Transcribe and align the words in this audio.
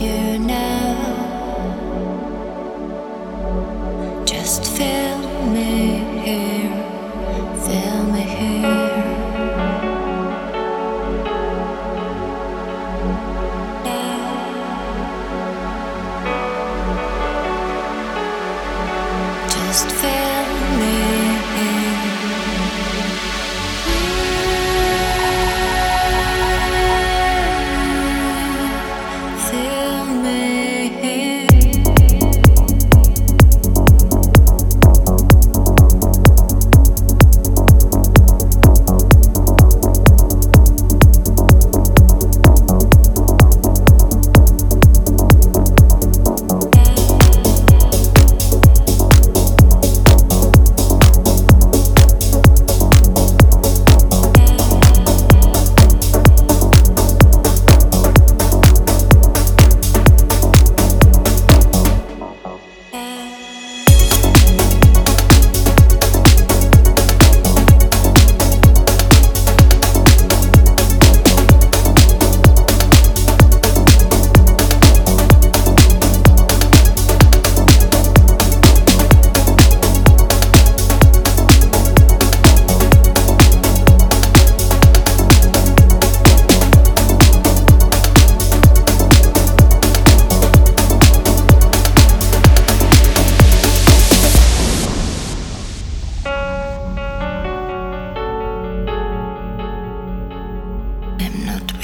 you 0.00 0.38
now. 0.38 0.69